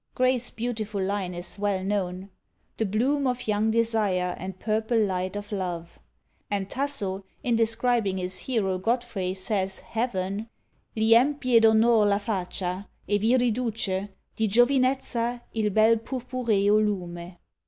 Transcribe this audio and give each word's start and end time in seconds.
Gray's 0.15 0.49
beautiful 0.49 0.99
line 1.03 1.35
is 1.35 1.59
well 1.59 1.83
known: 1.83 2.31
The 2.77 2.87
bloom 2.87 3.27
of 3.27 3.47
young 3.47 3.69
desire 3.69 4.35
and 4.39 4.57
purple 4.59 4.97
light 4.97 5.35
of 5.35 5.51
love. 5.51 5.99
And 6.49 6.67
Tasso, 6.67 7.23
in 7.43 7.55
describing 7.55 8.17
his 8.17 8.39
hero 8.39 8.79
Godfrey, 8.79 9.35
says, 9.35 9.81
Heaven 9.81 10.49
Gli 10.95 11.11
empie 11.13 11.61
d'onor 11.61 12.07
la 12.07 12.17
faccia, 12.17 12.87
e 13.07 13.19
vi 13.19 13.37
riduce 13.37 14.09
Di 14.35 14.47
Giovinezza 14.47 15.39
il 15.53 15.69
bel 15.69 15.97
purpureo 15.97 16.83
lume. 16.83 17.37